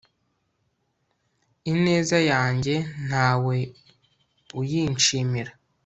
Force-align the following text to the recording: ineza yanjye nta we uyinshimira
ineza 1.71 2.17
yanjye 2.31 2.75
nta 3.05 3.29
we 3.43 3.57
uyinshimira 4.59 5.51